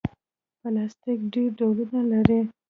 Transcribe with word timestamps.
پلاستيک 0.59 1.19
ډېر 1.33 1.49
ډولونه 1.59 2.01
لري. 2.11 2.39